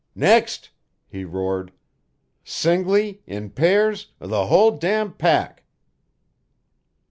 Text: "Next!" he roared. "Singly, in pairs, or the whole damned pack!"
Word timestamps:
"Next!" 0.15 0.71
he 1.05 1.25
roared. 1.25 1.71
"Singly, 2.43 3.21
in 3.27 3.51
pairs, 3.51 4.07
or 4.19 4.25
the 4.25 4.47
whole 4.47 4.71
damned 4.71 5.19
pack!" 5.19 5.63